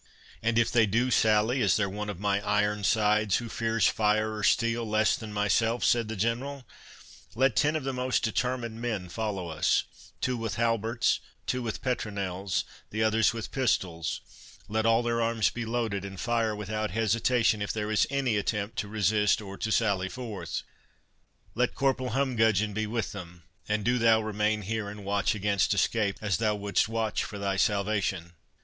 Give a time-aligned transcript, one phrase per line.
[0.41, 4.41] "And if they do sally, is there one of my Ironsides who fears fire or
[4.41, 6.65] steel less than myself?" said the General.
[7.35, 9.83] "Let ten of the most determined men follow us,
[10.19, 16.03] two with halberts, two with petronels, the others with pistols—Let all their arms be loaded,
[16.03, 21.75] and fire without hesitation, if there is any attempt to resist or to sally forth—Let
[21.75, 26.37] Corporal Humgudgeon be with them, and do thou remain here, and watch against escape, as
[26.37, 28.33] thou wouldst watch for thy salvation."